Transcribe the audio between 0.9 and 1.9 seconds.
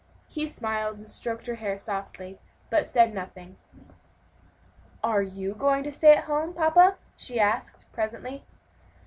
and stroked her hair